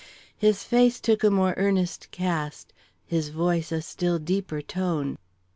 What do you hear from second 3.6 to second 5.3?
a still deeper tone.